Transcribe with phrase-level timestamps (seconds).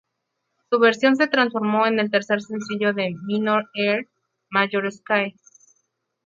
[0.71, 4.09] Su versión se transformó en el tercer sencillo de "Minor Earth
[4.49, 5.35] Major Sky".